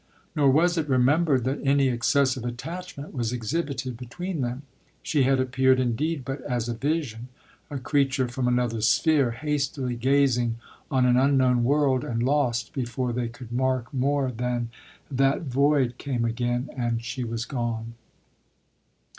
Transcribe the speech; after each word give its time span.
Nor 0.35 0.49
was 0.49 0.79
it 0.79 0.89
remembered 0.89 1.43
that 1.43 1.61
any 1.63 1.87
excessive 1.87 2.43
attachment 2.43 3.13
was 3.13 3.31
exhibited 3.31 3.97
between 3.97 4.41
them. 4.41 4.63
She 5.03 5.25
had 5.25 5.39
appeared 5.39 5.79
indeed 5.79 6.25
but 6.25 6.41
as 6.41 6.67
a 6.67 6.73
vision— 6.73 7.27
a 7.69 7.77
creature 7.77 8.27
from 8.27 8.47
an 8.47 8.57
other 8.57 8.81
sphere, 8.81 9.29
hastily 9.29 9.95
gazing 9.95 10.55
on 10.89 11.05
an 11.05 11.17
unknown 11.17 11.63
world, 11.63 12.03
and 12.03 12.23
lost 12.23 12.73
before 12.73 13.13
they 13.13 13.27
could 13.27 13.51
mark 13.51 13.93
more 13.93 14.31
than 14.31 14.69
that 15.11 15.43
void 15.43 15.99
came 15.99 16.25
again, 16.25 16.71
and 16.75 17.03
she 17.05 17.23
was 17.23 17.45
gone. 17.45 17.93
LODORE. 17.93 17.95